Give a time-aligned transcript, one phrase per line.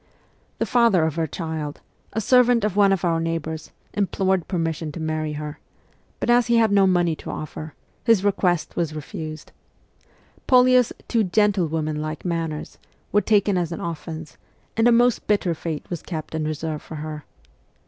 [0.57, 1.79] The father of her child,
[2.11, 5.59] a servant of one of our neighbours, implored permission to marry her;
[6.19, 9.51] but as he had no money to offer, his request was refused.
[10.47, 12.79] Polya's' too gentlewoman like manners'
[13.11, 14.39] were taken as an offence,
[14.75, 17.23] and a most bitter fate was kept in reserve for her.